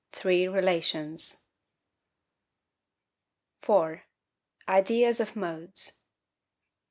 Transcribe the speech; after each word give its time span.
RELATIONS. 0.23 1.45
4. 3.61 4.03
Ideas 4.67 5.19
of 5.19 5.35
Modes. 5.35 5.99